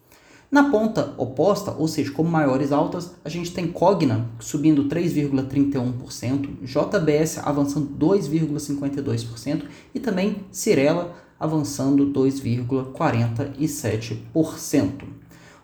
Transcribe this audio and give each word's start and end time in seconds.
Na 0.50 0.70
ponta 0.70 1.14
oposta, 1.18 1.76
ou 1.78 1.90
seja, 1.90 2.10
como 2.12 2.30
maiores 2.30 2.72
altas, 2.72 3.14
a 3.24 3.28
gente 3.28 3.52
tem 3.52 3.68
Cogna 3.68 4.30
subindo 4.40 4.86
3,31%, 4.86 6.64
JBS 6.64 7.40
avançando 7.40 7.90
2,52% 8.00 9.64
e 9.94 10.00
também 10.00 10.46
Cirela 10.50 11.14
avançando 11.38 12.14
2,47%. 12.14 15.04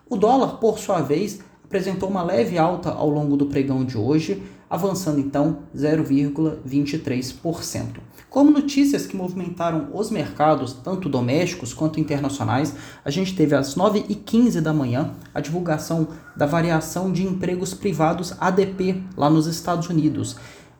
O 0.08 0.16
dólar, 0.16 0.58
por 0.58 0.78
sua 0.78 1.00
vez, 1.00 1.40
apresentou 1.64 2.10
uma 2.10 2.22
leve 2.22 2.58
alta 2.58 2.90
ao 2.90 3.08
longo 3.08 3.38
do 3.38 3.46
pregão 3.46 3.86
de 3.86 3.96
hoje, 3.96 4.42
avançando 4.74 5.20
então 5.20 5.60
0,23%. 5.74 8.00
Como 8.28 8.50
notícias 8.50 9.06
que 9.06 9.16
movimentaram 9.16 9.88
os 9.94 10.10
mercados, 10.10 10.72
tanto 10.72 11.08
domésticos 11.08 11.72
quanto 11.72 12.00
internacionais, 12.00 12.74
a 13.04 13.10
gente 13.10 13.36
teve 13.36 13.54
às 13.54 13.76
9h15 13.76 14.60
da 14.60 14.72
manhã 14.72 15.12
a 15.32 15.40
divulgação 15.40 16.08
da 16.36 16.44
variação 16.44 17.12
de 17.12 17.24
empregos 17.24 17.72
privados 17.72 18.34
ADP 18.40 19.00
lá 19.16 19.30
nos 19.30 19.46
Estados 19.46 19.88
Unidos 19.88 20.34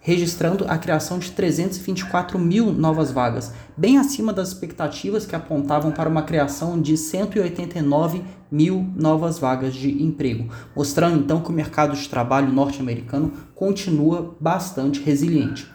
registrando 0.05 0.67
a 0.69 0.77
criação 0.77 1.19
de 1.19 1.31
324 1.31 2.39
mil 2.39 2.71
novas 2.71 3.11
vagas, 3.11 3.53
bem 3.75 3.97
acima 3.97 4.35
das 4.35 4.49
expectativas 4.49 5.25
que 5.25 5.35
apontavam 5.35 5.93
para 5.93 6.11
uma 6.11 6.23
criação 6.23 6.79
de 6.79 6.95
189 6.95 8.23
mil 8.53 8.87
novas 8.95 9.39
vagas 9.39 9.75
de 9.75 10.03
emprego, 10.03 10.53
mostrando 10.77 11.19
então 11.19 11.41
que 11.41 11.49
o 11.49 11.55
mercado 11.55 11.97
de 11.97 12.07
trabalho 12.07 12.53
norte-americano 12.53 13.33
continua 13.55 14.37
bastante 14.39 15.01
resiliente. 15.01 15.73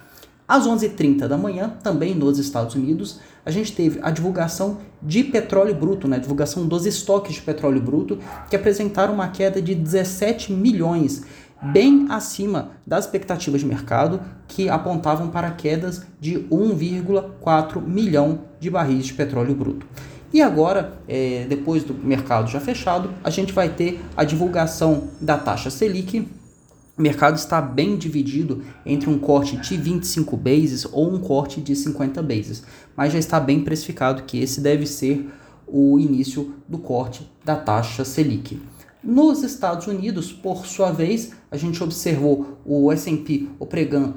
Às 0.47 0.67
11h30 0.67 1.27
da 1.27 1.37
manhã, 1.37 1.77
também 1.83 2.13
nos 2.13 2.37
Estados 2.37 2.75
Unidos, 2.75 3.19
a 3.43 3.49
gente 3.49 3.71
teve 3.71 3.99
a 4.01 4.11
divulgação 4.11 4.77
de 5.01 5.23
petróleo 5.23 5.73
bruto, 5.73 6.07
né, 6.07 6.17
a 6.17 6.19
divulgação 6.19 6.67
dos 6.67 6.85
estoques 6.85 7.35
de 7.35 7.41
petróleo 7.41 7.81
bruto, 7.81 8.19
que 8.47 8.55
apresentaram 8.55 9.13
uma 9.13 9.29
queda 9.29 9.59
de 9.59 9.73
17 9.73 10.53
milhões 10.53 11.23
bem 11.61 12.07
acima 12.09 12.71
das 12.85 13.05
expectativas 13.05 13.61
de 13.61 13.67
mercado, 13.67 14.21
que 14.47 14.69
apontavam 14.69 15.29
para 15.29 15.51
quedas 15.51 16.03
de 16.19 16.39
1,4 16.51 17.81
milhão 17.81 18.41
de 18.59 18.69
barris 18.69 19.05
de 19.05 19.13
petróleo 19.13 19.55
bruto. 19.55 19.85
E 20.31 20.41
agora, 20.41 20.99
é, 21.07 21.45
depois 21.49 21.83
do 21.83 21.93
mercado 21.93 22.49
já 22.49 22.59
fechado, 22.59 23.11
a 23.23 23.29
gente 23.29 23.51
vai 23.51 23.69
ter 23.69 23.99
a 24.15 24.23
divulgação 24.23 25.09
da 25.19 25.37
taxa 25.37 25.71
Selic. 25.71 26.27
O 26.97 27.01
mercado 27.01 27.35
está 27.35 27.59
bem 27.61 27.97
dividido 27.97 28.63
entre 28.85 29.09
um 29.09 29.17
corte 29.17 29.57
de 29.57 29.75
25 29.75 30.37
bases 30.37 30.85
ou 30.91 31.11
um 31.11 31.19
corte 31.19 31.61
de 31.61 31.75
50 31.75 32.21
bases, 32.21 32.63
mas 32.95 33.11
já 33.13 33.17
está 33.17 33.39
bem 33.39 33.63
precificado 33.63 34.23
que 34.23 34.39
esse 34.39 34.61
deve 34.61 34.85
ser 34.85 35.27
o 35.65 35.99
início 35.99 36.53
do 36.67 36.77
corte 36.77 37.29
da 37.43 37.55
taxa 37.55 38.05
Selic. 38.05 38.61
Nos 39.01 39.43
Estados 39.43 39.87
Unidos, 39.87 40.33
por 40.33 40.65
sua 40.65 40.91
vez, 40.91 41.31
a 41.49 41.55
gente 41.55 41.81
observou 41.81 42.57
o 42.65 42.91
S&P 42.91 43.47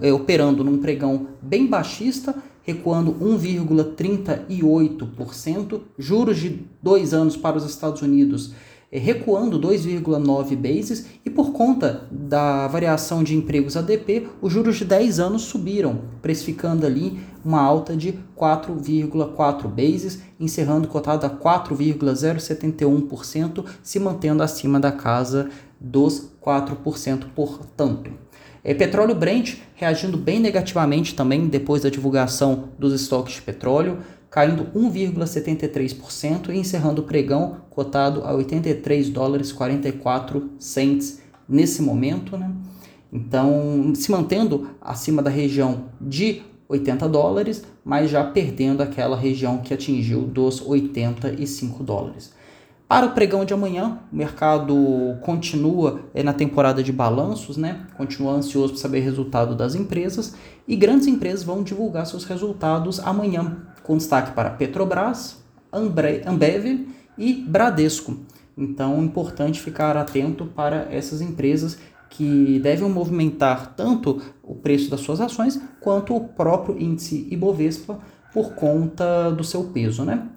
é, 0.00 0.12
operando 0.12 0.64
num 0.64 0.78
pregão 0.78 1.28
bem 1.40 1.68
baixista, 1.68 2.34
recuando 2.64 3.14
1,38%, 3.14 5.82
juros 5.96 6.38
de 6.38 6.66
dois 6.82 7.14
anos 7.14 7.36
para 7.36 7.56
os 7.56 7.64
Estados 7.64 8.02
Unidos 8.02 8.54
recuando 8.98 9.58
2,9 9.58 10.54
bases 10.56 11.06
e 11.24 11.30
por 11.30 11.52
conta 11.52 12.06
da 12.10 12.68
variação 12.68 13.24
de 13.24 13.34
empregos 13.34 13.74
ADP, 13.76 14.28
os 14.42 14.52
juros 14.52 14.76
de 14.76 14.84
10 14.84 15.18
anos 15.18 15.40
subiram, 15.42 16.02
precificando 16.20 16.84
ali 16.84 17.18
uma 17.44 17.60
alta 17.60 17.96
de 17.96 18.14
4,4 18.36 19.66
bases, 19.68 20.20
encerrando 20.38 20.86
cotada 20.88 21.26
a 21.26 21.30
4,071%, 21.30 23.64
se 23.82 23.98
mantendo 23.98 24.42
acima 24.42 24.78
da 24.78 24.92
casa 24.92 25.48
dos 25.80 26.30
4%, 26.44 27.24
portanto. 27.34 28.12
É, 28.64 28.72
petróleo 28.74 29.14
Brent 29.14 29.56
reagindo 29.74 30.16
bem 30.16 30.38
negativamente 30.38 31.16
também 31.16 31.48
depois 31.48 31.82
da 31.82 31.88
divulgação 31.88 32.68
dos 32.78 32.92
estoques 32.92 33.34
de 33.34 33.42
petróleo, 33.42 33.98
caindo 34.32 34.64
1,73% 34.74 36.48
e 36.48 36.58
encerrando 36.58 37.02
o 37.02 37.04
pregão 37.04 37.58
cotado 37.68 38.24
a 38.24 38.32
83 38.32 39.10
dólares 39.10 39.52
44 39.52 40.52
cents 40.58 41.20
nesse 41.46 41.82
momento, 41.82 42.38
né? 42.38 42.50
Então, 43.12 43.92
se 43.94 44.10
mantendo 44.10 44.70
acima 44.80 45.20
da 45.20 45.28
região 45.28 45.84
de 46.00 46.40
80 46.66 47.06
dólares, 47.10 47.62
mas 47.84 48.10
já 48.10 48.24
perdendo 48.24 48.82
aquela 48.82 49.18
região 49.18 49.58
que 49.58 49.74
atingiu 49.74 50.22
dos 50.22 50.66
85 50.66 51.84
dólares. 51.84 52.32
Para 52.88 53.06
o 53.06 53.12
pregão 53.12 53.44
de 53.44 53.52
amanhã, 53.52 53.98
o 54.10 54.16
mercado 54.16 54.74
continua 55.20 56.00
é, 56.14 56.22
na 56.22 56.32
temporada 56.32 56.82
de 56.82 56.92
balanços, 56.92 57.58
né? 57.58 57.86
Continua 57.98 58.32
ansioso 58.32 58.72
para 58.72 58.82
saber 58.82 59.00
o 59.00 59.04
resultado 59.04 59.54
das 59.54 59.74
empresas 59.74 60.34
e 60.66 60.74
grandes 60.74 61.06
empresas 61.06 61.42
vão 61.42 61.62
divulgar 61.62 62.06
seus 62.06 62.24
resultados 62.24 62.98
amanhã, 63.00 63.66
com 63.82 63.96
destaque 63.96 64.32
para 64.32 64.50
Petrobras, 64.50 65.42
Ambev 65.72 66.88
e 67.18 67.34
Bradesco. 67.34 68.16
Então, 68.56 69.02
importante 69.02 69.60
ficar 69.60 69.96
atento 69.96 70.46
para 70.46 70.88
essas 70.90 71.20
empresas 71.20 71.78
que 72.10 72.58
devem 72.60 72.88
movimentar 72.88 73.74
tanto 73.74 74.20
o 74.42 74.54
preço 74.54 74.90
das 74.90 75.00
suas 75.00 75.20
ações 75.20 75.58
quanto 75.80 76.14
o 76.14 76.28
próprio 76.28 76.78
índice 76.78 77.26
Ibovespa 77.30 77.98
por 78.32 78.54
conta 78.54 79.30
do 79.30 79.42
seu 79.42 79.64
peso, 79.64 80.04
né? 80.04 80.28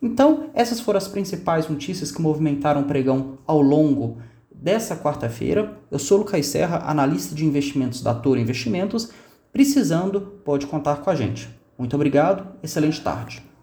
Então, 0.00 0.50
essas 0.54 0.80
foram 0.80 0.98
as 0.98 1.08
principais 1.08 1.68
notícias 1.68 2.12
que 2.12 2.22
movimentaram 2.22 2.82
o 2.82 2.84
pregão 2.84 3.38
ao 3.46 3.60
longo 3.60 4.18
dessa 4.54 4.96
quarta-feira. 4.96 5.76
Eu 5.90 5.98
sou 5.98 6.18
Lucas 6.18 6.46
Serra, 6.46 6.84
analista 6.88 7.34
de 7.34 7.44
investimentos 7.44 8.00
da 8.02 8.14
Toro 8.14 8.38
Investimentos. 8.38 9.10
Precisando, 9.52 10.20
pode 10.44 10.66
contar 10.66 10.96
com 10.96 11.10
a 11.10 11.14
gente. 11.14 11.48
Muito 11.76 11.96
obrigado, 11.96 12.46
excelente 12.62 13.00
tarde. 13.00 13.53